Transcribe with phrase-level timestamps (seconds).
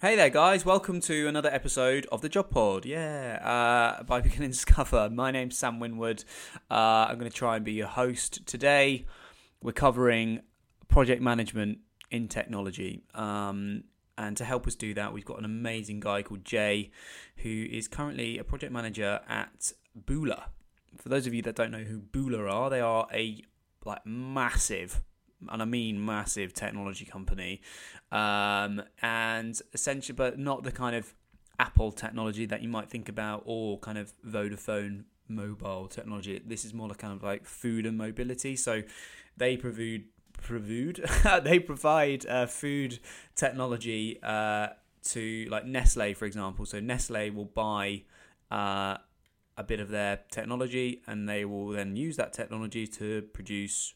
[0.00, 0.64] Hey there, guys.
[0.64, 2.86] Welcome to another episode of the Job Pod.
[2.86, 5.10] Yeah, uh, by beginning to cover.
[5.10, 6.22] My name's Sam Winwood.
[6.70, 9.06] Uh, I'm going to try and be your host today.
[9.60, 10.42] We're covering
[10.86, 11.78] project management
[12.12, 13.02] in technology.
[13.12, 13.82] Um,
[14.16, 16.92] and to help us do that, we've got an amazing guy called Jay,
[17.38, 20.44] who is currently a project manager at Buhler.
[20.98, 23.42] For those of you that don't know who Buhler are, they are a
[23.84, 25.02] like massive
[25.48, 27.60] and I mean massive technology company,
[28.10, 31.14] um, and essentially, but not the kind of
[31.58, 36.40] Apple technology that you might think about, or kind of Vodafone mobile technology.
[36.44, 38.56] This is more like kind of like food and mobility.
[38.56, 38.82] So
[39.36, 40.04] they provide
[40.40, 41.00] provide
[41.44, 42.98] they provide uh, food
[43.34, 44.68] technology uh,
[45.04, 46.66] to like Nestle, for example.
[46.66, 48.02] So Nestle will buy.
[48.50, 48.96] Uh,
[49.58, 53.92] a bit of their technology, and they will then use that technology to produce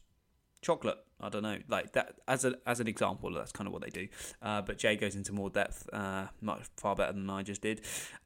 [0.60, 0.98] chocolate.
[1.22, 3.32] I don't know, like that as a as an example.
[3.32, 4.08] That's kind of what they do.
[4.42, 7.80] Uh, but Jay goes into more depth, uh, much far better than I just did.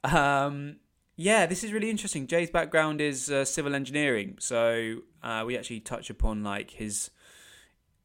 [0.05, 0.77] Um,
[1.16, 2.27] yeah, this is really interesting.
[2.27, 7.11] Jay's background is uh, civil engineering, so uh, we actually touch upon like his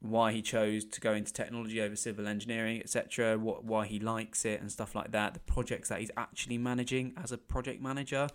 [0.02, 3.38] why he chose to go into technology over civil engineering, etc.
[3.38, 5.33] What why he likes it and stuff like that.
[5.33, 8.28] The projects that he's actually managing as a project manager.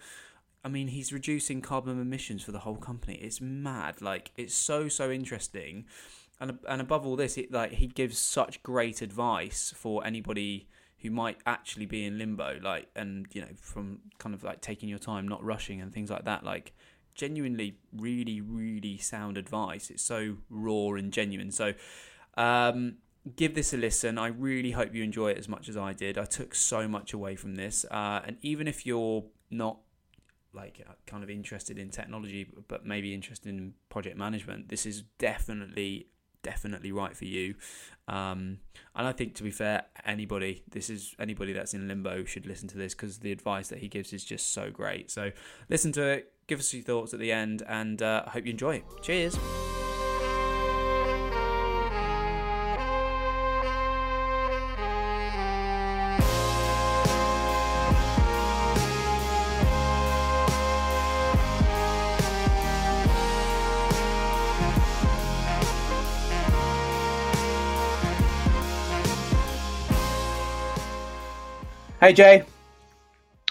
[0.64, 3.14] I mean, he's reducing carbon emissions for the whole company.
[3.14, 4.02] It's mad.
[4.02, 5.86] Like, it's so so interesting,
[6.40, 11.10] and and above all this, it like he gives such great advice for anybody who
[11.10, 12.58] might actually be in limbo.
[12.62, 16.10] Like, and you know, from kind of like taking your time, not rushing, and things
[16.10, 16.44] like that.
[16.44, 16.72] Like,
[17.14, 19.90] genuinely, really, really sound advice.
[19.90, 21.50] It's so raw and genuine.
[21.50, 21.74] So,
[22.36, 22.96] um,
[23.36, 24.18] give this a listen.
[24.18, 26.18] I really hope you enjoy it as much as I did.
[26.18, 29.78] I took so much away from this, uh, and even if you're not
[30.52, 35.02] like uh, kind of interested in technology but maybe interested in project management this is
[35.18, 36.06] definitely
[36.46, 37.56] definitely right for you.
[38.08, 38.58] Um,
[38.94, 42.68] and i think to be fair anybody this is anybody that's in limbo should listen
[42.68, 45.10] to this because the advice that he gives is just so great.
[45.10, 45.32] So
[45.68, 48.52] listen to it give us your thoughts at the end and uh, i hope you
[48.52, 49.36] enjoy cheers
[72.06, 72.44] Hey Jay.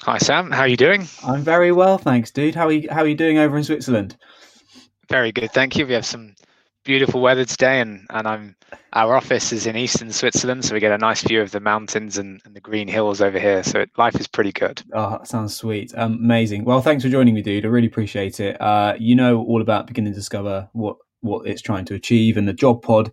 [0.04, 1.10] Hi Sam, how are you doing?
[1.26, 2.56] I'm very well, thanks, dude.
[2.56, 4.16] How are you, how are you doing over in Switzerland?
[5.10, 5.86] Very good, thank you.
[5.86, 6.36] We have some
[6.86, 8.56] beautiful weather today, and and I'm
[8.94, 12.18] our office is in eastern Switzerland, so we get a nice view of the mountains
[12.18, 13.62] and, and the green hills over here.
[13.62, 14.82] So it, life is pretty good.
[14.94, 16.64] Oh, that sounds sweet, um, amazing.
[16.64, 17.66] Well, thanks for joining me, dude.
[17.66, 18.56] I really appreciate it.
[18.62, 22.48] Uh, you know all about beginning to discover what what it's trying to achieve, and
[22.48, 23.12] the job pod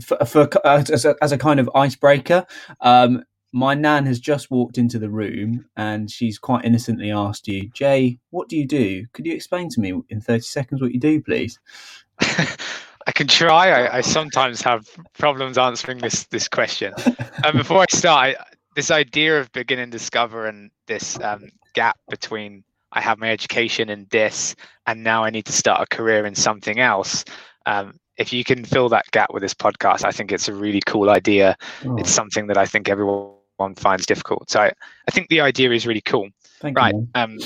[0.00, 2.46] for, for as, a, as a kind of icebreaker.
[2.80, 7.68] Um, my nan has just walked into the room and she's quite innocently asked you,
[7.74, 9.06] Jay, what do you do?
[9.12, 11.60] Could you explain to me in 30 seconds what you do, please?
[12.20, 13.70] I can try.
[13.70, 16.94] I, I, sometimes have problems answering this this question.
[17.44, 22.64] um, before I start, I, this idea of beginning discover and this um, gap between
[22.92, 24.54] I have my education in this
[24.86, 27.24] and now I need to start a career in something else.
[27.66, 30.80] Um, if you can fill that gap with this podcast, I think it's a really
[30.86, 31.56] cool idea.
[31.84, 31.96] Oh.
[31.96, 34.50] It's something that I think everyone one finds difficult.
[34.50, 34.72] So I,
[35.08, 36.28] I think the idea is really cool.
[36.60, 36.94] Thank right.
[36.94, 37.38] You, um,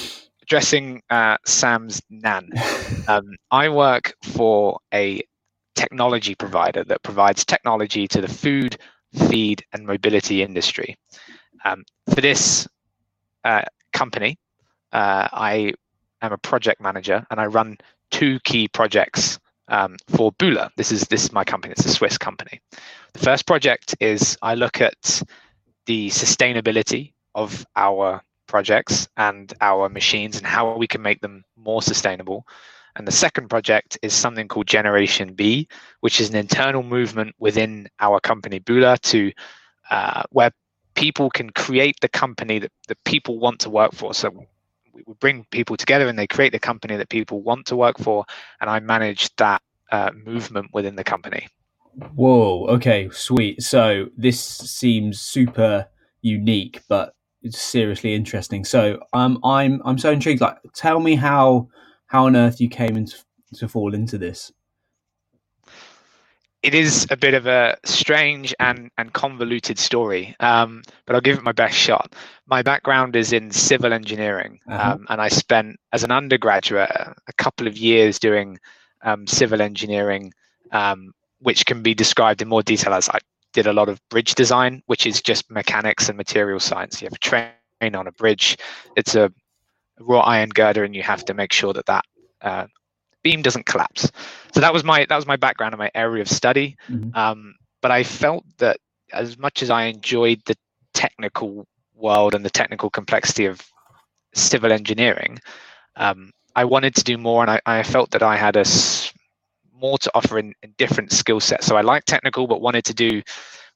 [0.42, 2.50] addressing uh, Sam's nan.
[3.08, 5.22] Um, I work for a
[5.74, 8.78] technology provider that provides technology to the food,
[9.28, 10.96] feed, and mobility industry.
[11.64, 12.66] Um, for this
[13.44, 13.62] uh,
[13.92, 14.38] company,
[14.92, 15.74] uh, I
[16.22, 17.78] am a project manager and I run
[18.10, 20.70] two key projects um, for Buhler.
[20.76, 21.72] This is this is my company.
[21.72, 22.60] It's a Swiss company.
[23.12, 25.22] The first project is I look at
[25.86, 31.82] the sustainability of our projects and our machines and how we can make them more
[31.82, 32.46] sustainable.
[32.96, 35.68] And the second project is something called Generation B,
[36.00, 39.32] which is an internal movement within our company Buhler to
[39.90, 40.50] uh, where
[40.94, 44.14] people can create the company that, that people want to work for.
[44.14, 44.46] So
[44.92, 48.24] we bring people together and they create the company that people want to work for,
[48.60, 49.60] and I manage that
[49.92, 51.48] uh, movement within the company.
[52.14, 52.66] Whoa.
[52.66, 53.08] Okay.
[53.10, 53.62] Sweet.
[53.62, 55.88] So this seems super
[56.22, 58.64] unique, but it's seriously interesting.
[58.64, 60.40] So um, I'm I'm so intrigued.
[60.40, 61.68] Like, tell me how
[62.06, 63.16] how on earth you came into
[63.54, 64.52] to fall into this.
[66.62, 71.38] It is a bit of a strange and, and convoluted story, um, but I'll give
[71.38, 72.16] it my best shot.
[72.46, 74.94] My background is in civil engineering, uh-huh.
[74.94, 78.58] um, and I spent as an undergraduate a couple of years doing
[79.02, 80.32] um, civil engineering
[80.72, 83.18] um, which can be described in more detail as I
[83.52, 87.00] did a lot of bridge design, which is just mechanics and material science.
[87.00, 88.56] You have a train on a bridge.
[88.96, 89.32] It's a
[89.98, 92.04] wrought iron girder, and you have to make sure that that
[92.42, 92.66] uh,
[93.22, 94.10] beam doesn't collapse.
[94.52, 96.76] So that was my that was my background and my area of study.
[96.88, 97.16] Mm-hmm.
[97.16, 98.78] Um, but I felt that
[99.12, 100.56] as much as I enjoyed the
[100.94, 103.60] technical world and the technical complexity of
[104.34, 105.38] civil engineering,
[105.96, 108.64] um, I wanted to do more, and I, I felt that I had a
[109.80, 111.66] more to offer in, in different skill sets.
[111.66, 113.22] So I like technical, but wanted to do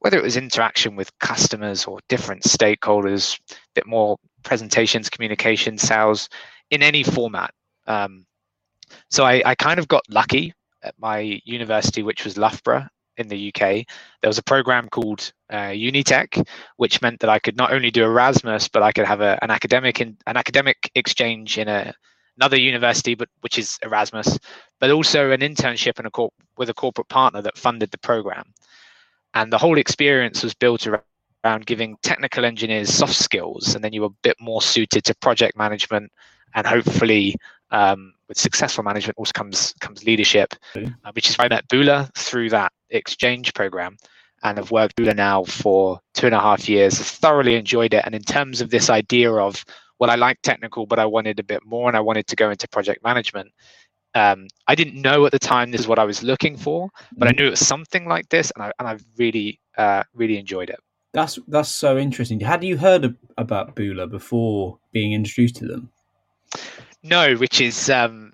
[0.01, 6.29] whether it was interaction with customers or different stakeholders, a bit more presentations, communication, sales
[6.71, 7.53] in any format.
[7.87, 8.25] Um,
[9.11, 13.49] so I, I kind of got lucky at my university, which was Loughborough in the
[13.49, 13.61] UK.
[14.23, 16.47] There was a program called uh, Unitech,
[16.77, 19.51] which meant that I could not only do Erasmus, but I could have a, an
[19.51, 21.95] academic in, an academic exchange in a
[22.37, 24.39] another university, but which is Erasmus,
[24.79, 28.53] but also an internship in a corp- with a corporate partner that funded the program.
[29.35, 34.03] And the whole experience was built around giving technical engineers soft skills, and then you
[34.03, 36.11] were a bit more suited to project management,
[36.55, 37.37] and hopefully
[37.71, 42.13] um, with successful management also comes comes leadership, uh, which is why I met Buhler
[42.15, 43.97] through that exchange program
[44.43, 46.99] and have worked Buhler now for two and a half years.
[46.99, 48.05] Thoroughly enjoyed it.
[48.07, 49.65] And in terms of this idea of
[50.01, 52.51] well, I like technical, but I wanted a bit more and I wanted to go
[52.51, 53.53] into project management.
[54.15, 57.29] Um, I didn't know at the time this is what I was looking for, but
[57.29, 57.39] I mm.
[57.39, 60.81] knew it was something like this, and I and I really uh, really enjoyed it.
[61.13, 62.41] That's that's so interesting.
[62.41, 65.91] Had you heard of, about Buhler before being introduced to them?
[67.05, 68.33] No, which is um,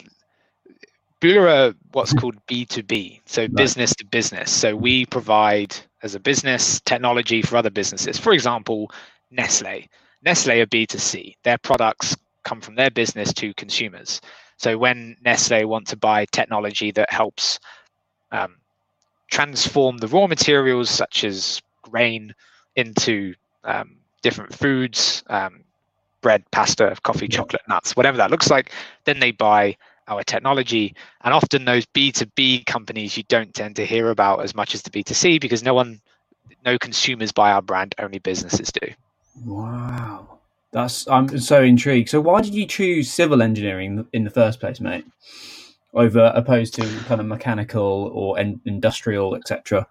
[1.21, 3.55] Buhler are what's called B two B, so right.
[3.55, 4.51] business to business.
[4.51, 8.19] So we provide as a business technology for other businesses.
[8.19, 8.91] For example,
[9.31, 9.89] Nestle.
[10.26, 11.37] Nestle are B2C.
[11.44, 14.20] Their products come from their business to consumers.
[14.56, 17.61] So when Nestle want to buy technology that helps
[18.32, 18.56] um,
[19.31, 22.34] transform the raw materials such as grain
[22.75, 25.61] into um, different foods, um,
[26.23, 28.73] bread, pasta, coffee, chocolate, nuts, whatever that looks like,
[29.05, 29.76] then they buy
[30.08, 30.93] our technology.
[31.23, 34.90] And often those B2B companies you don't tend to hear about as much as the
[34.90, 36.00] B2C because no one,
[36.64, 38.93] no consumers buy our brand, only businesses do.
[39.44, 40.38] Wow.
[40.73, 42.11] That's I'm so intrigued.
[42.11, 45.06] So why did you choose civil engineering in the first place, mate?
[45.94, 49.87] Over opposed to kind of mechanical or en- industrial, etc.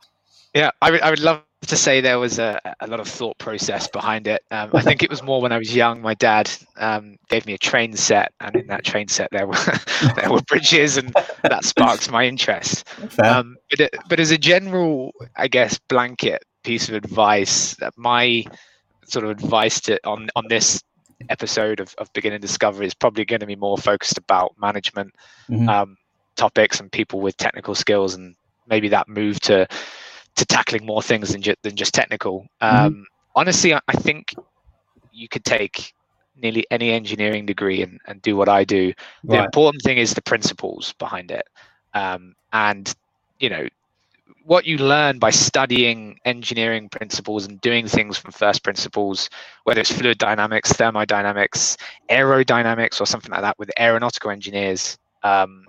[0.54, 3.38] Yeah, I would I would love to say there was a, a lot of thought
[3.40, 4.44] process behind it.
[4.52, 6.02] Um, I think it was more when I was young.
[6.02, 9.56] My dad um, gave me a train set, and in that train set there were
[10.16, 12.88] there were bridges, and that sparked my interest.
[13.24, 18.46] Um, but, but as a general, I guess, blanket piece of advice, that my
[19.06, 20.84] sort of advice to on on this
[21.30, 25.14] episode of, of beginning discovery is probably going to be more focused about management
[25.50, 25.68] mm-hmm.
[25.70, 25.98] um,
[26.36, 28.36] topics and people with technical skills and
[28.68, 29.68] maybe that move to
[30.36, 32.86] to tackling more things than, ju- than just technical mm-hmm.
[32.86, 33.04] um, mm-hmm.
[33.36, 34.36] honestly I, I, think
[35.14, 35.94] you could take
[36.36, 38.94] nearly any engineering degree and, and do what i do
[39.24, 41.48] the important thing is the principles behind it
[41.94, 42.94] um, and
[43.40, 43.66] you know
[44.46, 49.28] what you learn by studying engineering principles and doing things from first principles,
[49.64, 51.78] whether it's fluid dynamics, thermodynamics,
[52.12, 55.66] aerodynamics, or something like that with aeronautical engineers, um,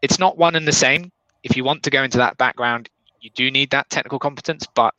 [0.00, 1.10] it's not one and the same.
[1.42, 2.88] If you want to go into that background,
[3.20, 4.64] you do need that technical competence.
[4.74, 4.94] But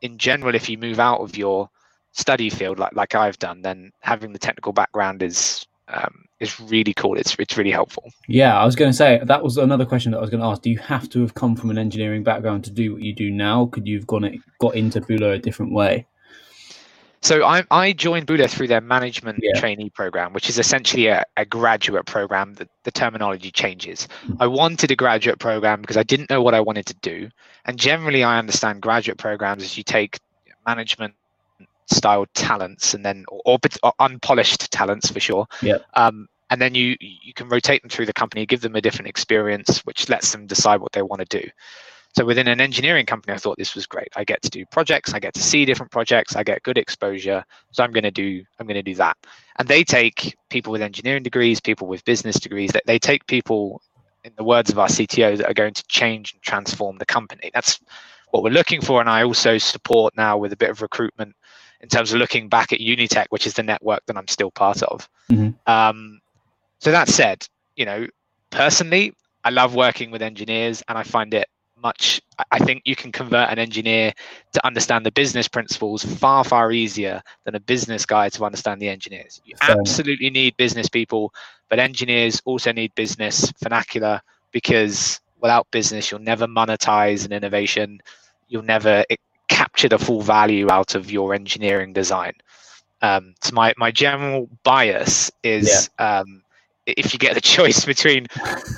[0.00, 1.68] in general, if you move out of your
[2.12, 6.94] study field like, like I've done, then having the technical background is um, is really
[6.94, 7.16] cool.
[7.16, 8.10] It's it's really helpful.
[8.28, 10.46] Yeah, I was going to say that was another question that I was going to
[10.46, 10.62] ask.
[10.62, 13.30] Do you have to have come from an engineering background to do what you do
[13.30, 13.66] now?
[13.66, 16.06] Could you have gone it, got into Buhler a different way?
[17.22, 19.60] So I, I joined Buhler through their management yeah.
[19.60, 22.54] trainee program, which is essentially a, a graduate program.
[22.54, 24.08] That the terminology changes.
[24.24, 24.42] Mm-hmm.
[24.42, 27.28] I wanted a graduate program because I didn't know what I wanted to do,
[27.66, 30.18] and generally I understand graduate programs as you take
[30.66, 31.14] management
[31.90, 35.46] style talents and then or, or, unpolished talents for sure.
[35.62, 35.78] Yeah.
[35.94, 39.08] Um, and then you you can rotate them through the company give them a different
[39.08, 41.48] experience which lets them decide what they want to do.
[42.16, 44.08] So within an engineering company i thought this was great.
[44.16, 47.44] I get to do projects i get to see different projects i get good exposure
[47.70, 49.16] so i'm going to do i'm going to do that.
[49.58, 53.80] And they take people with engineering degrees people with business degrees that they take people
[54.24, 57.50] in the words of our cto that are going to change and transform the company.
[57.54, 57.80] That's
[58.30, 61.34] what we're looking for and i also support now with a bit of recruitment
[61.80, 64.82] in terms of looking back at Unitech, which is the network that I'm still part
[64.82, 65.08] of.
[65.30, 65.50] Mm-hmm.
[65.70, 66.20] Um,
[66.78, 67.46] so that said,
[67.76, 68.06] you know,
[68.50, 71.48] personally, I love working with engineers, and I find it
[71.82, 72.20] much.
[72.50, 74.12] I think you can convert an engineer
[74.52, 78.88] to understand the business principles far, far easier than a business guy to understand the
[78.88, 79.40] engineers.
[79.44, 81.32] You absolutely need business people,
[81.68, 84.20] but engineers also need business vernacular
[84.52, 88.00] because without business, you'll never monetize an innovation.
[88.48, 89.04] You'll never
[89.50, 92.32] capture the full value out of your engineering design.
[93.02, 96.42] Um, so my my general bias is um,
[96.86, 98.26] if you get the choice between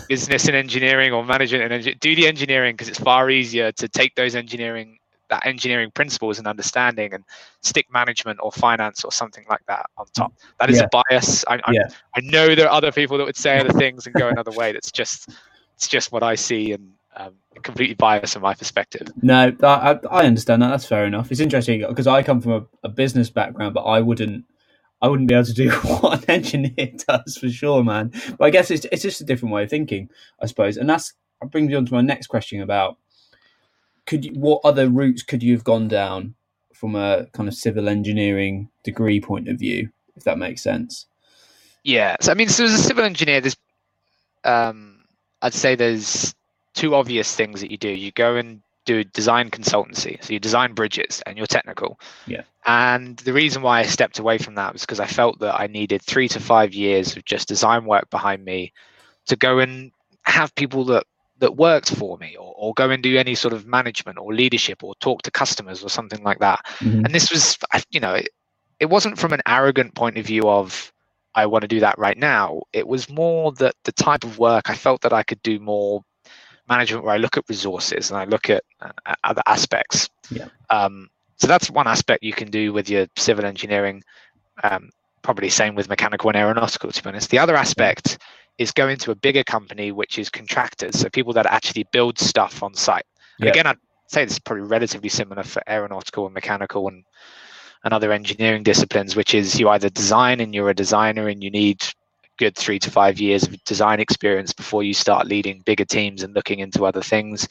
[0.09, 3.89] business and engineering or management and engi- do the engineering because it's far easier to
[3.89, 4.99] take those engineering
[5.29, 7.25] that engineering principles and understanding and
[7.63, 10.33] stick management or finance or something like that on top.
[10.61, 10.85] That is Yeah.
[10.85, 11.45] a bias.
[11.49, 11.89] I, I, Yeah.
[12.17, 14.73] I know there are other people that would say other things and go another way.
[14.73, 15.31] That's just
[15.75, 19.09] it's just what I see and um, completely biased from my perspective.
[19.23, 20.69] No, I, I understand that.
[20.69, 21.31] That's fair enough.
[21.31, 24.45] It's interesting because I come from a, a business background, but I wouldn't,
[25.01, 28.13] I wouldn't be able to do what an engineer does for sure, man.
[28.39, 30.09] But I guess it's it's just a different way of thinking,
[30.41, 30.77] I suppose.
[30.77, 32.97] And that's that brings me on to my next question about
[34.07, 36.35] could you, what other routes could you have gone down
[36.83, 41.07] from a kind of civil engineering degree point of view, if that makes sense.
[41.85, 42.17] Yeah.
[42.21, 43.57] So I mean, so as a civil engineer, there's,
[44.43, 45.05] um,
[45.41, 46.35] I'd say there's
[46.75, 47.89] two obvious things that you do.
[47.89, 52.01] You go and do design consultancy, so you design bridges, and you're technical.
[52.27, 52.43] Yeah.
[52.67, 55.67] And the reason why I stepped away from that was because I felt that I
[55.67, 58.73] needed three to five years of just design work behind me
[59.27, 59.93] to go and
[60.25, 61.05] have people that
[61.39, 64.85] that worked for me, or, or go and do any sort of management or leadership,
[64.85, 67.05] or talk to customers or something like that Mhm.
[67.05, 67.59] and this was
[67.91, 68.29] you know it,
[68.79, 70.93] it wasn't from an arrogant point of view of
[71.35, 74.71] i want to do that right now it was more that the type of work
[74.71, 76.05] i felt that i could do more
[76.75, 79.99] management where i look at resources and i look at uh, other aspects
[80.39, 80.49] Yeah.
[80.77, 80.95] um,
[81.41, 83.97] so that's one aspect you can do with your civil engineering
[84.69, 84.83] um,
[85.27, 88.19] probably same with mechanical and aeronautical to be honest the other aspect
[88.59, 92.55] is going to a bigger company which is contractors so people that actually build stuff
[92.67, 93.07] on site
[93.39, 93.51] Yeah.
[93.53, 93.79] again i'd
[94.15, 97.05] say this is probably relatively similar for aeronautical and mechanical and
[97.85, 101.51] and other engineering disciplines, which is you either design and you're a designer and you
[101.51, 101.81] need
[102.43, 106.35] good three to five years of design experience before you start leading bigger teams and
[106.35, 107.47] looking into other things,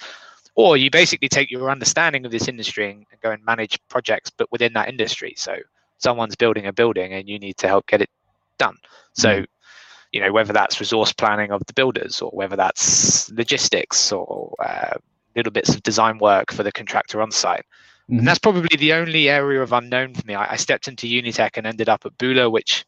[0.55, 4.51] or you basically take your understanding of this industry and go and manage projects, but
[4.51, 5.33] within that industry.
[5.37, 5.55] So
[5.97, 8.09] someone's building a building and you need to help get it
[8.57, 8.75] done.
[9.13, 9.45] So,
[10.11, 14.95] you know, whether that's resource planning of the builders or whether that's logistics or uh,
[15.37, 17.65] little bits of design work for the contractor on site.
[18.09, 18.19] Mhm.
[18.19, 20.35] And that's probably the only area of unknown for me.
[20.35, 22.83] I, I stepped into Unitech and ended up at Buhler, which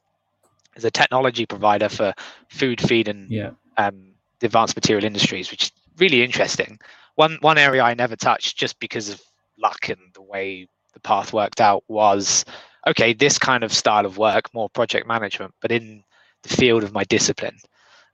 [0.75, 2.13] is a technology provider for
[2.49, 3.51] food, feed, and Yeah.
[3.77, 6.79] um, the advanced material industries, which is really interesting.
[7.15, 9.21] One one area I never touched just because of
[9.57, 12.45] luck and the way the path worked out was
[12.87, 16.03] okay, this kind of style of work, more project management, but in
[16.43, 17.57] the field of my discipline,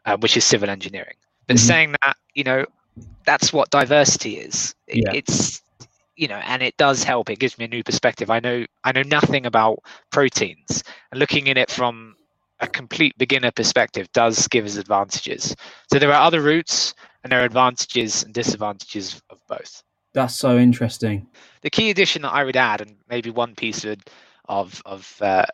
[0.06, 1.16] uh, which is civil engineering.
[1.48, 1.60] But Mhm.
[1.60, 2.66] saying that, you know,
[3.26, 4.76] that's what diversity is.
[4.88, 5.12] It- Yeah.
[5.12, 5.62] It's
[6.16, 7.30] you know, and it does help.
[7.30, 8.30] It gives me a new perspective.
[8.30, 9.80] I know I know nothing about
[10.12, 12.16] proteins, and looking in it from
[12.60, 15.56] a complete beginner perspective does give us advantages.
[15.92, 19.84] So there are other routes, and there are advantages and disadvantages of both.
[20.14, 21.28] That's so interesting.
[21.62, 24.00] The key addition that I would add, and maybe one piece of
[24.48, 25.46] of, of uh,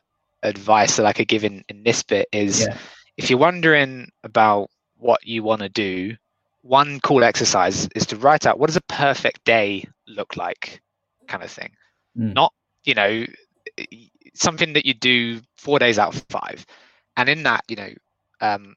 [0.43, 2.77] advice that I could give in, in this bit is Yeah.
[3.17, 6.15] if you're wondering about what you want to do,
[6.61, 10.81] one cool exercise is to write out what does a perfect day look like,
[11.27, 11.71] kind of thing.
[12.17, 12.33] Mm.
[12.33, 12.53] Not,
[12.85, 13.25] you know,
[14.33, 16.65] something that you do four days out of five.
[17.17, 17.89] And in that, you know,
[18.41, 18.75] um,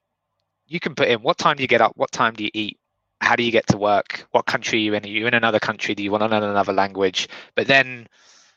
[0.66, 2.78] you can put in what time do you get up, what time do you eat,
[3.21, 5.04] how do you get to work, what country are you in?
[5.04, 5.95] Are you in another country?
[5.95, 7.28] Do you want to learn another language?
[7.54, 8.07] But then,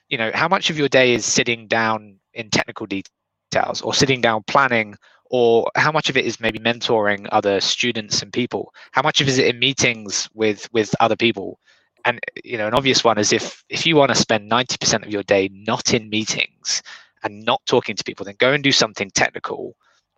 [0.09, 4.21] you know, how much of your day is sitting down in technical details or sitting
[4.21, 4.95] down planning
[5.31, 9.27] or how much of it is maybe mentoring other students and people how much of
[9.27, 11.59] it is in meetings with with other people
[12.05, 15.11] and you know an obvious one is if if you want to spend 90% of
[15.11, 16.83] your day not in meetings
[17.23, 19.75] and not talking to people then go and do something technical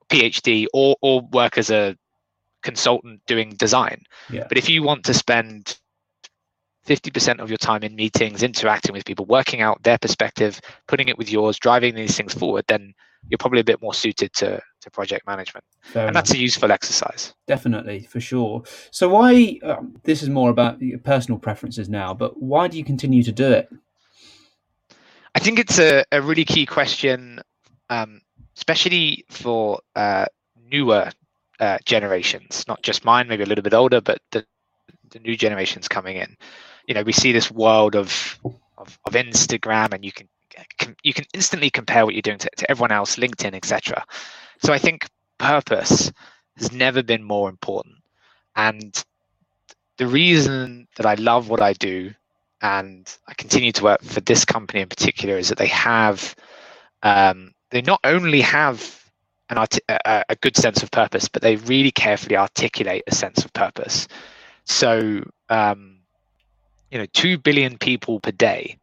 [0.09, 1.95] phd or or work as a
[2.61, 4.45] consultant doing design Yeah.
[4.47, 5.77] but if you want to spend
[6.87, 11.17] 50% of your time in meetings interacting with people working out their perspective putting it
[11.17, 12.93] with yours driving these things forward then
[13.29, 16.25] you're probably a bit more suited to to project management Fair and enough.
[16.25, 18.63] that's a useful exercise Definitely, for sure.
[18.91, 19.59] So, why?
[19.63, 23.33] Um, this is more about your personal preferences now, but why do you continue to
[23.33, 23.69] do it?
[25.35, 27.41] I think it's a, a really key question,
[27.89, 28.21] um,
[28.55, 30.25] especially for uh,
[30.71, 31.09] newer
[31.59, 34.45] uh, generations, not just mine, maybe a little bit older, but the,
[35.09, 36.35] the new generations coming in.
[36.87, 38.39] You know, we see this world of
[38.77, 40.27] of, of Instagram, and you can,
[40.77, 44.03] can you can instantly compare what you're doing to, to everyone else, LinkedIn, etc.
[44.61, 46.11] So I think purpose
[46.57, 47.95] has never been more important,
[48.55, 49.03] and
[49.97, 52.13] the reason that I love what I do
[52.63, 56.33] and I continue to work for this company in particular is that they have
[57.03, 59.03] um, they not only have
[59.49, 63.43] an arti- a, a good sense of purpose, but they really carefully articulate a sense
[63.43, 64.07] of purpose.
[64.63, 65.99] So um,
[66.89, 68.77] you know, two billion people per day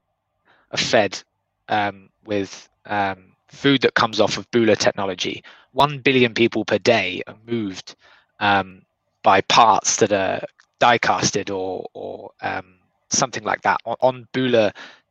[0.71, 1.23] are fed
[1.69, 5.43] um, with um, food that comes off of Bühler technology.
[5.73, 7.97] One billion people per day are moved
[8.41, 8.83] um,
[9.23, 10.43] by parts that are
[10.81, 12.80] die casted or, or um,
[13.12, 14.29] something like that on, on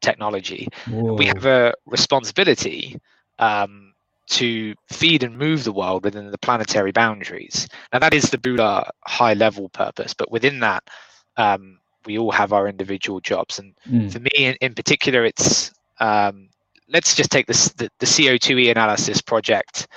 [0.01, 0.67] technology.
[0.87, 1.15] Whoa.
[1.15, 2.99] We have a responsibility
[3.39, 3.93] um,
[4.29, 7.67] to feed and move the world within the planetary boundaries.
[7.91, 10.83] Now, that is the Bühler high level purpose, but within that,
[11.37, 13.59] um, we all have our individual jobs.
[13.59, 14.11] And Mm.
[14.11, 16.49] for me, in, in particular, it's um,
[16.87, 19.87] let's just take this the, the CO2e analysis project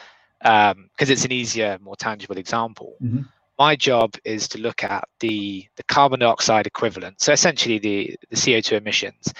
[0.41, 2.97] because it's an easier, more tangible example.
[3.03, 3.27] Mhm.
[3.63, 8.35] My job is to look at the the carbon dioxide equivalent, so essentially the the
[8.35, 9.33] CO2 emissions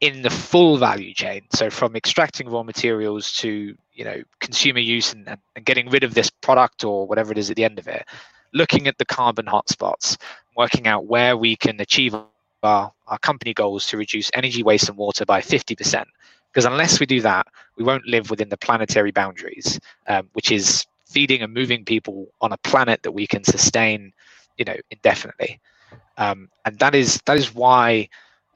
[0.00, 1.42] in the full value chain.
[1.54, 6.12] So from extracting raw materials to you know consumer use and, and, getting rid of
[6.12, 8.04] this product or whatever it is at the end of it,
[8.52, 10.16] looking at the carbon hotspots,
[10.56, 12.16] working out where we can achieve
[12.64, 16.04] our, our company goals to reduce energy waste and water by 50%.
[16.50, 19.78] Because unless we do that, we won't live within the planetary boundaries,
[20.08, 24.12] um, which is feeding and moving people on a planet that we can sustain,
[24.56, 25.60] you know, indefinitely.
[26.16, 28.08] Um, and that is that is why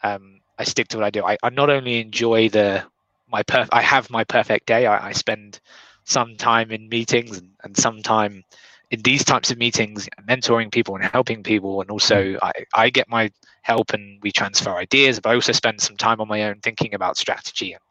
[0.03, 1.25] um, I stick to what I do.
[1.25, 2.85] I, I not only enjoy the
[3.29, 4.87] my perf- I have my perfect day.
[4.87, 5.61] I, I spend
[6.05, 8.45] some time in meetings and, and some time
[8.91, 13.09] in these types of meetings, mentoring people and helping people, and also I, I get
[13.09, 13.31] my
[13.63, 15.19] help and we transfer ideas.
[15.19, 17.83] But I also spend some time on my own thinking about strategy and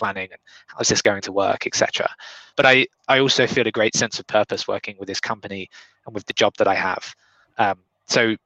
[0.00, 2.08] planning and how's this going to work, etc.
[2.56, 5.68] But I I also feel a great sense of purpose working with this company
[6.06, 7.14] and with the job that I have.
[7.58, 8.36] Um, so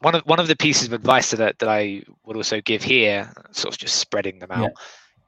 [0.00, 2.82] one of one of the pieces of advice that I, that I would also give
[2.82, 4.72] here, sort of just spreading them out,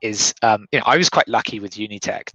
[0.00, 2.30] is um, you know I was quite lucky with Unitech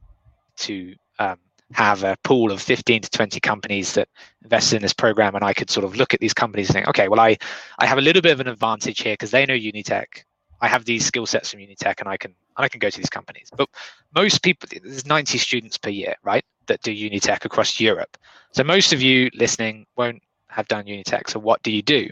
[0.57, 1.38] to um,
[1.73, 4.09] have a pool of 15 to 20 companies that
[4.43, 6.88] invested in this program and i could sort of look at these companies and think
[6.88, 7.38] okay well i
[7.79, 10.23] i have a little bit of an advantage here because they know unitech
[10.61, 12.98] i have these skill sets from unitech and i can and i can go to
[12.98, 13.70] these companies but
[14.15, 18.17] most people there's 90 students per year right that do unitech across europe
[18.51, 22.09] so most of you listening won't have done unitech so what do you do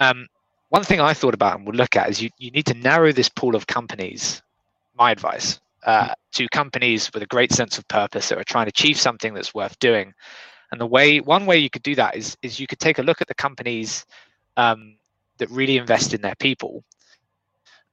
[0.00, 0.26] um,
[0.68, 3.12] one thing i thought about and we'll look at is you, you need to narrow
[3.12, 4.42] this pool of companies
[4.96, 8.70] my advice uh, to companies with a great sense of purpose that are trying to
[8.70, 10.14] achieve something that's worth doing.
[10.72, 13.02] And the way, one way you could do that is, is you could take a
[13.02, 14.06] look at the companies
[14.56, 14.96] um,
[15.38, 16.82] that really invest in their people.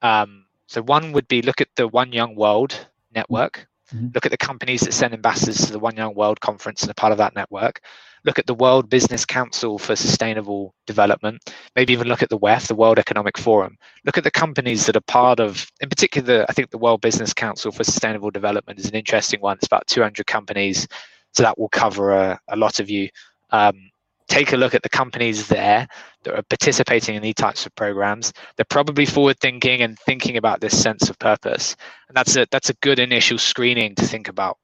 [0.01, 0.40] Um,
[0.71, 3.67] so one would be look at the One Young World network.
[3.93, 4.15] Mhm.
[4.15, 6.93] Look at the companies that send ambassadors to the One Young World conference and are
[6.93, 7.81] part of that network.
[8.23, 11.43] Look at the World Business Council for Sustainable Development.
[11.75, 13.77] Maybe even look at the WEF, the World Economic Forum.
[14.05, 17.33] Look at the companies that are part of, in particular, I think the World Business
[17.33, 19.57] Council for Sustainable Development is an interesting one.
[19.57, 20.87] It's about 200 companies,
[21.33, 23.09] so that will cover a, a lot of you.
[23.49, 23.90] Um,
[24.31, 25.87] take a look at the companies there
[26.23, 28.31] that are participating in these types of programs.
[28.55, 31.75] They're probably forward thinking and thinking about this sense of purpose,
[32.07, 34.57] and that's a that's a good initial screening to think about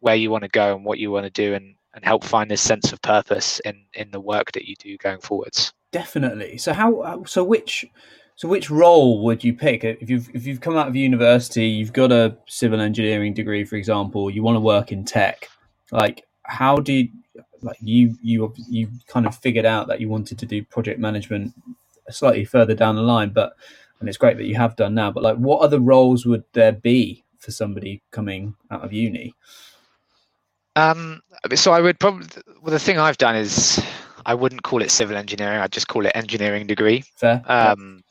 [0.00, 2.50] where you want to go and what you want to do and and help find
[2.50, 5.72] this sense of purpose in in the work that you do going forwards.
[5.90, 6.58] Definitely.
[6.58, 7.24] So how?
[7.24, 7.84] So which?
[8.36, 11.92] So which role would you pick if you've if you've come out of university, you've
[11.92, 15.48] got a civil engineering degree, for example, you want to work in tech?
[15.90, 17.08] Like, how do you,
[17.62, 21.54] like you you you kind of figured out that you wanted to do project management
[22.10, 23.54] slightly further down the line, but
[24.00, 25.10] and it's great that you have done now.
[25.10, 29.34] But like, what other roles would there be for somebody coming out of uni?
[30.74, 31.22] Um,
[31.54, 32.26] so I would probably
[32.62, 33.82] well, the thing I've done is
[34.26, 35.58] I wouldn't call it civil engineering.
[35.58, 37.04] I'd just call it engineering degree.
[37.16, 37.42] Fair.
[37.46, 38.02] Um,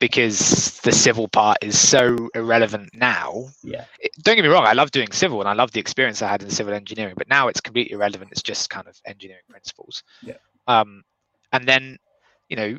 [0.00, 3.46] because the civil part is so irrelevant now.
[3.62, 3.84] yeah.
[4.00, 6.28] It- don't get me wrong, I love doing civil and I love the experience I
[6.28, 8.32] had in civil engineering, but now it's completely irrelevant.
[8.32, 10.02] It's just kind of engineering principles.
[10.22, 10.34] Yeah.
[10.66, 11.04] Um,
[11.52, 11.98] and then,
[12.48, 12.78] you know,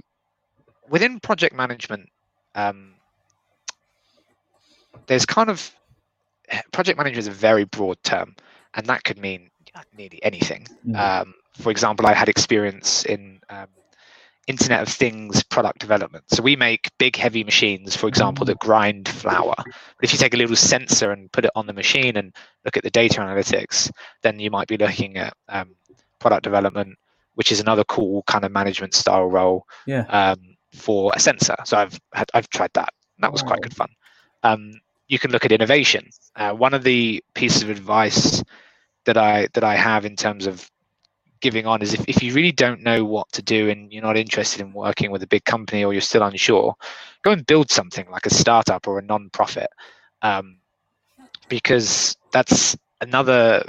[0.90, 2.10] within project management,
[2.54, 2.94] um,
[5.08, 5.72] there's kind of
[6.72, 8.36] project manager is a very broad term,
[8.74, 9.50] and that could mean
[9.98, 10.68] nearly anything.
[10.88, 10.98] Mm.
[10.98, 13.68] Um, for example, I had experience in um,
[14.48, 16.24] Internet of Things product development.
[16.28, 19.56] So we make big, heavy machines, for example, that grind flour.
[19.58, 22.78] But if you take a little sensor and put it on the machine and look
[22.78, 23.90] at the data analytics,
[24.22, 25.76] then you might be looking at um,
[26.20, 26.98] product development,
[27.34, 30.04] which is another cool kind of management style role Yeah.
[30.10, 31.56] um, for a sensor.
[31.66, 32.90] So I've had, I've tried that.
[33.20, 33.48] That was Wow.
[33.50, 33.90] quite good fun.
[34.44, 34.74] Um,
[35.08, 36.10] you can look at innovation.
[36.36, 38.44] Uh, one of the pieces of advice
[39.06, 40.70] that I that I have in terms of
[41.46, 44.18] giving on is if, if you really don't know what to do and you're not
[44.18, 46.74] interested in working with a big company or you're still unsure,
[47.22, 49.70] go and build something like a startup or a non-profit,
[50.24, 50.58] um,
[51.48, 53.64] because that's another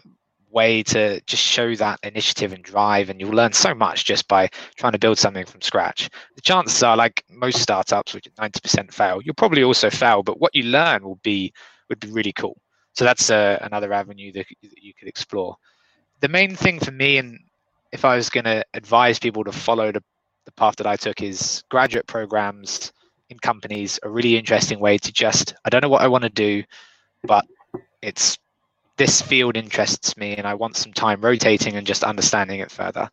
[0.50, 4.48] way to just show that initiative and drive and you'll learn so much just by
[4.76, 6.08] trying to build something from scratch.
[6.34, 10.54] The chances are like most startups which 90% fail you'll probably also fail but what
[10.54, 11.52] you learn will be
[11.90, 12.56] would be really cool.
[12.94, 15.56] So that's uh, another avenue that, that you could explore.
[16.20, 17.38] The main thing for me and
[17.96, 20.02] if i was going to advise people to follow the,
[20.44, 22.92] the path that i took is graduate programs
[23.30, 26.30] in companies a really interesting way to just i don't know what i want to
[26.30, 26.62] do
[27.24, 27.44] but
[28.02, 28.38] it's
[28.96, 33.08] this field interests me and I want some time rotating and just understanding it further.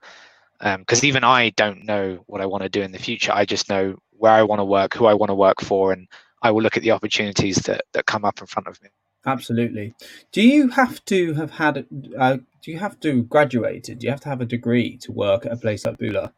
[0.60, 3.34] Because um, even I don't know what I want to do in the future.
[3.34, 6.08] I just know where I want to work, who I want to work for, and
[6.42, 8.90] I will look at the opportunities that, that come up in front of me.
[9.26, 9.96] Absolutely.
[10.32, 11.86] Do you have to have had?
[12.18, 14.00] Uh, do you have to graduated?
[14.00, 16.32] Do you have to have a degree to work at a place like Buhler?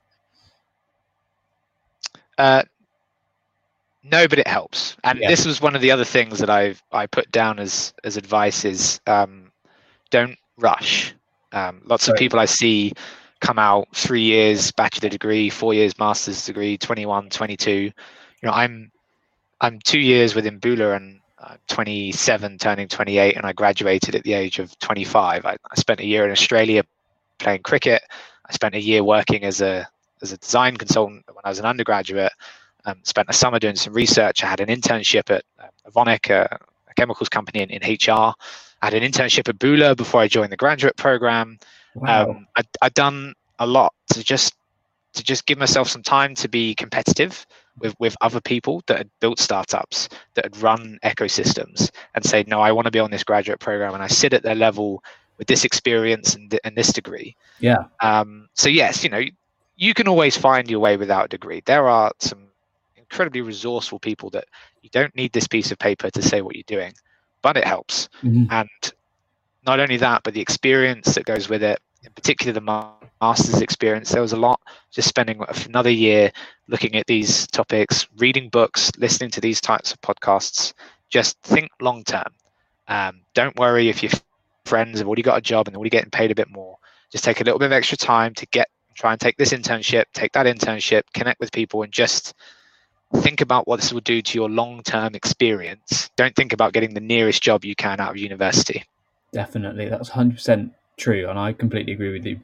[2.38, 2.63] Uh,
[4.04, 4.98] no, but it helps.
[5.04, 5.30] And yeah.
[5.30, 8.65] this was one of the other things that I I put down as as advice
[8.65, 9.52] is um,
[10.12, 11.13] don't rush.
[11.52, 12.93] Um, lots of people I see
[13.39, 17.71] come out three years bachelor degree, four years master's degree, 21, 22.
[17.71, 17.91] You
[18.43, 18.91] know, I'm
[19.62, 24.34] I'm two years within Buhler and I'm 27, turning 28, and I graduated at the
[24.34, 25.45] age of 25.
[25.45, 26.84] I, I spent a year in Australia
[27.38, 28.01] playing cricket.
[28.47, 29.88] I spent a year working as a
[30.21, 32.31] as a design consultant when I was an undergraduate
[32.86, 34.43] um, spent a summer doing some research.
[34.43, 38.34] I had an internship at uh, Evonik, a, a, chemicals company in, in, HR.
[38.81, 41.60] I had an internship at Buhler before I joined the graduate program.
[41.95, 42.29] Wow.
[42.29, 44.53] Um, I, I'd done a lot to just
[45.13, 47.45] to just give myself some time to be competitive
[47.79, 52.61] with, with other people that had built startups, that had run ecosystems, and say, no,
[52.61, 55.03] I want to be on this graduate program, and I sit at their level
[55.38, 57.35] with this experience and, and this degree.
[57.59, 57.85] Yeah.
[57.99, 59.21] Um, so yes, you know,
[59.75, 61.61] you can always find your way without a degree.
[61.65, 62.47] There are some
[62.95, 64.45] incredibly resourceful people that
[64.81, 66.93] you don't need this piece of paper to say what you're doing,
[67.41, 68.07] but it helps.
[68.23, 68.45] Mm-hmm.
[68.49, 68.69] And
[69.65, 72.61] not only that, but the experience that goes with it, in particular the
[73.21, 74.59] master's experience, there was a lot
[74.91, 76.31] just spending another year
[76.67, 80.73] looking at these topics, reading books, listening to these types of podcasts.
[81.09, 82.33] Just think long term.
[82.87, 84.11] Um, don't worry if your
[84.65, 86.77] friends have already got a job and already getting paid a bit more.
[87.11, 90.05] Just take a little bit of extra time to get try and take this internship,
[90.13, 92.33] take that internship, connect with people, and just
[93.17, 96.09] think about what this will do to your long term experience.
[96.15, 98.83] Don't think about getting the nearest job you can out of university.
[99.33, 99.89] Definitely.
[99.89, 101.29] That's 100% true.
[101.29, 102.39] And I completely agree with you.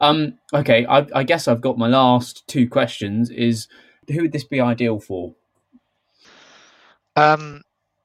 [0.00, 0.86] Um, okay.
[0.86, 3.68] I, I guess I've got my last two questions is
[4.08, 5.34] who would this be ideal for?
[7.16, 7.62] Um,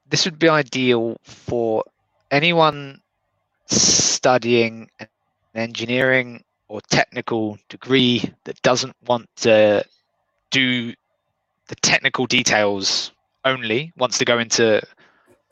[0.10, 1.84] this would be ideal for
[2.30, 3.02] anyone
[3.68, 5.08] studying an
[5.56, 9.84] engineering or technical degree that doesn't want to
[10.50, 10.94] do
[11.68, 13.12] the technical details
[13.44, 14.82] only wants to go into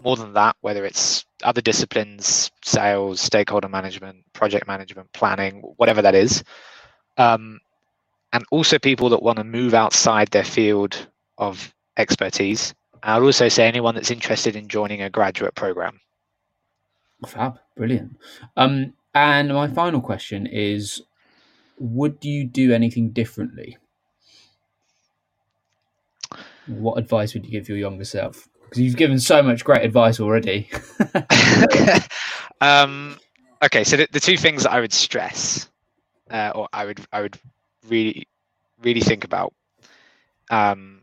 [0.03, 6.15] more than that, whether it's other disciplines, sales, stakeholder management, project management, planning, whatever that
[6.15, 6.43] is.
[7.17, 7.59] Um,
[8.31, 11.07] and also people that want to move outside their field
[11.37, 12.73] of expertise.
[13.01, 15.99] I'd also say anyone that's interested in joining a graduate program.
[17.25, 18.17] Fab, brilliant.
[18.55, 21.01] Um, and my final question is
[21.79, 23.77] Would you do anything differently?
[26.69, 28.48] what advice would you give your younger self?
[28.69, 30.69] Because you've given so much great advice already.
[32.61, 33.17] um,
[33.63, 35.67] okay, so the, the, two things that I would stress,
[36.29, 37.39] uh, or I would I would
[37.87, 38.27] really
[38.81, 39.53] really think about,
[40.51, 41.01] um,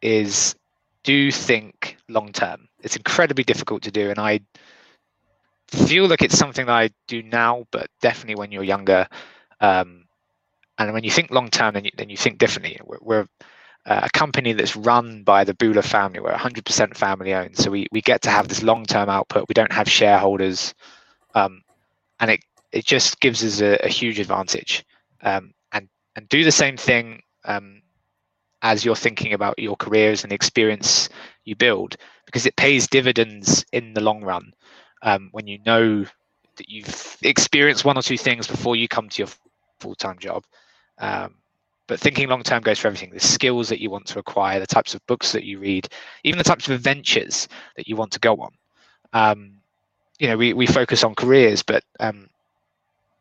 [0.00, 0.54] is
[1.02, 2.68] do think long term.
[2.82, 4.40] It's incredibly difficult to do, and I
[5.68, 9.06] feel like it's something that I do now, but definitely when you're younger.
[9.60, 10.04] Um,
[10.78, 12.80] and when you think long term, then you, then you think differently.
[12.84, 13.26] We're, we're
[13.88, 16.20] uh, a company that's run by the Buhler family.
[16.20, 19.46] We're 100% family owned, so we, we get to have this long term output.
[19.48, 20.74] We don't have shareholders,
[21.34, 21.62] um,
[22.20, 24.84] and it it just gives us a, a huge advantage.
[25.22, 27.80] Um, and and do the same thing um,
[28.60, 31.08] as you're thinking about your careers and the experience
[31.46, 31.96] you build,
[32.26, 34.52] because it pays dividends in the long run
[35.00, 36.04] um, when you know
[36.56, 39.28] that you've experienced one or two things before you come to your
[39.80, 40.44] full time job.
[40.98, 41.36] Um,
[41.88, 43.10] but thinking long term goes for everything.
[43.10, 45.88] The skills that you want to acquire the types of books that you read
[46.22, 48.52] even the types of adventures that you want to go on.
[49.12, 49.52] Um,
[50.18, 52.28] you know we, we focus on careers but um,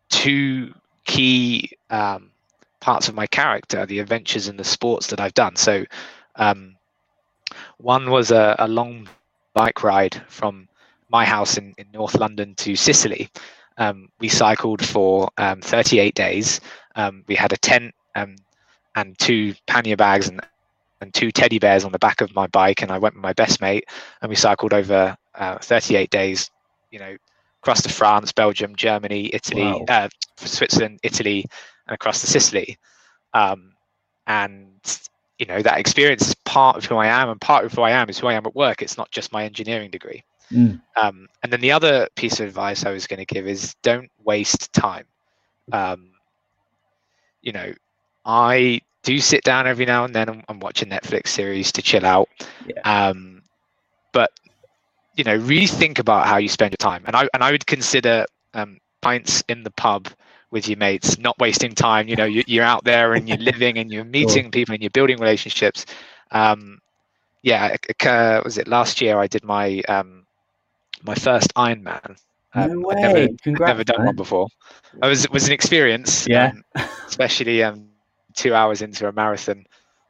[0.10, 0.74] two
[1.06, 2.30] key um,
[2.80, 5.56] parts of my character the adventures and the sports that i've done.
[5.56, 5.86] So
[6.36, 6.76] um,
[7.78, 9.08] one was a, a, long
[9.54, 10.68] bike ride from
[11.10, 13.30] my house in, in north london to sicily.
[13.78, 16.60] Um, we cycled for um, 38 days.
[17.28, 18.36] We had a tent um,
[18.98, 20.42] and two pannier bags and
[21.00, 23.34] and two teddy bears on the back of my bike and I went with my
[23.34, 23.86] best mate
[24.22, 26.50] and we cycled over uh, 38 days
[26.90, 27.16] you know
[27.62, 29.86] across to France, Belgium, Germany, Italy, Wow.
[29.90, 31.46] uh, Switzerland, Italy,
[31.88, 32.78] and across to Sicily.
[33.34, 33.74] Um,
[34.26, 34.80] and
[35.38, 37.92] you know that experience is part of who I am, and part of who I
[37.92, 38.82] am is who I am at work.
[38.82, 40.24] It's not just my engineering degree.
[40.52, 40.82] Mm.
[40.96, 44.10] Um, and then the other piece of advice I was going to give is don't
[44.24, 45.06] waste time.
[45.74, 46.12] Um,
[47.42, 47.74] you know,
[48.26, 51.82] I do sit down every now and then and, and watch a Netflix series to
[51.82, 52.28] chill out.
[52.68, 52.82] Yeah.
[52.84, 53.42] Um,
[54.12, 54.32] but
[55.16, 57.04] you know, really think about how you spend your time.
[57.08, 60.10] And I and I would consider um, pints in the pub
[60.52, 62.10] with your mates not wasting time.
[62.10, 64.90] You know, you, you're out there and you're living and you're meeting people and you're
[64.92, 65.86] building relationships.
[66.32, 66.80] Um,
[67.44, 69.18] yeah, uh, was it last year?
[69.18, 70.26] I did my um,
[71.04, 72.18] my first Ironman.
[72.54, 73.02] Um, no I'd way!
[73.02, 74.06] never, I'd Congrats, never done man.
[74.08, 74.48] one before.
[75.02, 76.28] It was it was an experience.
[76.28, 76.52] Yeah.
[76.52, 76.64] um,
[77.08, 77.88] especially um,
[78.38, 79.66] two hours into a marathon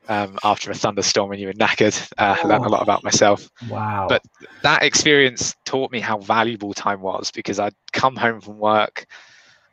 [0.10, 2.12] um, after a thunderstorm and you were knackered.
[2.18, 3.50] Uh, I learned a lot about myself.
[3.70, 4.06] Wow.
[4.08, 4.24] But
[4.64, 9.08] that experience taught me how valuable time was because I'd come home from work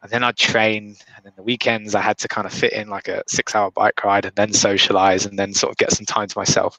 [0.03, 2.89] and then I'd train and then the weekends I had to kind of fit in
[2.89, 6.07] like a six hour bike ride and then socialize and then sort of get some
[6.07, 6.79] time to myself.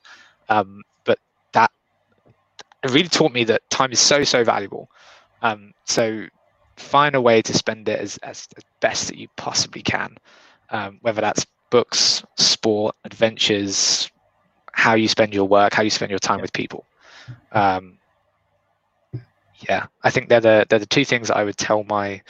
[0.50, 1.20] Um, but
[1.54, 1.72] that
[2.84, 4.90] it really taught me that time is so, so valuable.
[5.42, 6.28] Um, so
[6.78, 10.18] find a way to spend it as, as, as best that you possibly can,
[10.70, 14.10] um, whether that's books, sport, adventures,
[14.72, 16.86] how you spend your work, how you spend your time with people.
[17.52, 17.98] Um,
[19.68, 22.22] yeah, I think they're the they're the two things that I would tell my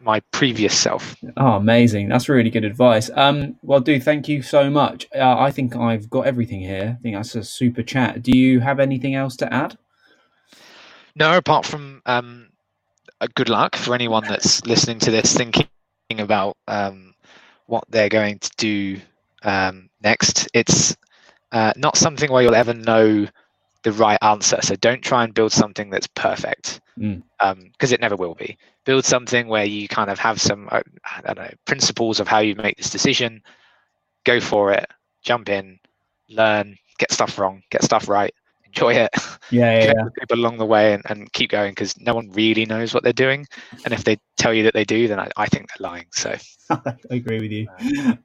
[0.00, 1.16] my previous self.
[1.36, 2.08] Oh, amazing!
[2.08, 3.10] That's really good advice.
[3.14, 5.06] Um, well, dude, thank you so much.
[5.14, 6.96] Uh, I think I've got everything here.
[6.98, 8.22] I think that's a super chat.
[8.22, 9.76] Do you have anything else to add?
[11.14, 12.48] No, apart from um,
[13.20, 15.66] uh, good luck for anyone that's listening to this, thinking
[16.10, 17.14] about um,
[17.66, 19.00] what they're going to do
[19.42, 20.48] um, next.
[20.54, 20.96] It's
[21.52, 23.26] uh, not something where you'll ever know
[23.82, 24.58] the right answer.
[24.62, 27.22] So don't try and build something that's perfect, Mm.
[27.72, 28.56] because it never will be.
[28.84, 32.38] Build something where you kind of have some, uh, I don't know, principles of how
[32.38, 33.42] you make this decision.
[34.24, 34.86] Go for it.
[35.22, 35.78] Jump in.
[36.30, 36.78] Learn.
[36.98, 37.62] Get stuff wrong.
[37.70, 38.32] Get stuff right.
[38.76, 39.10] Enjoy it
[39.50, 42.30] Yeah, yeah, connect with people along the way and, and keep going because no one
[42.32, 43.46] really knows what they're doing.
[43.84, 46.06] And if they tell you that they do, then I, I think they're lying.
[46.12, 46.36] So.
[46.70, 47.68] I agree with you.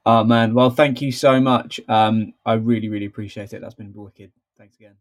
[0.06, 1.80] Oh man, well, thank you so much.
[1.88, 3.62] Um, I really, really appreciate it.
[3.62, 4.32] That's been wicked.
[4.58, 4.96] Thanks again.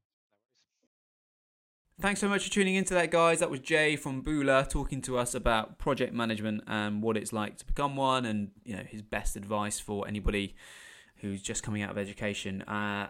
[2.00, 3.40] Thanks so much for tuning into that, guys.
[3.40, 7.58] That was Jay from Buhler talking to us about project management and what it's like
[7.58, 10.54] to become one, and you know his best advice for anybody
[11.16, 12.62] who's just coming out of education.
[12.62, 13.08] Uh,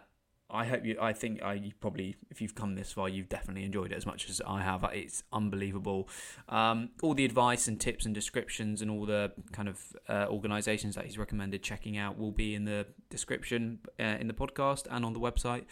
[0.51, 0.97] I hope you.
[1.01, 4.07] I think I you probably, if you've come this far, you've definitely enjoyed it as
[4.07, 4.85] much as I have.
[4.93, 6.09] It's unbelievable.
[6.49, 10.95] Um, all the advice and tips and descriptions and all the kind of uh, organisations
[10.97, 15.05] that he's recommended checking out will be in the description uh, in the podcast and
[15.05, 15.65] on the website.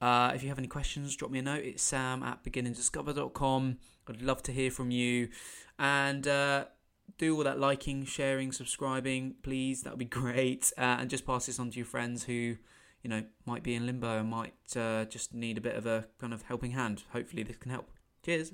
[0.00, 1.64] Uh, if you have any questions, drop me a note.
[1.64, 3.78] It's sam at beginningsdiscover.com.
[4.08, 5.28] I'd love to hear from you.
[5.78, 6.66] And uh,
[7.18, 9.82] do all that liking, sharing, subscribing, please.
[9.82, 10.72] That would be great.
[10.78, 12.56] Uh, and just pass this on to your friends who,
[13.02, 16.06] you know, might be in limbo and might uh, just need a bit of a
[16.20, 17.04] kind of helping hand.
[17.12, 17.90] Hopefully, this can help.
[18.24, 18.52] Cheers.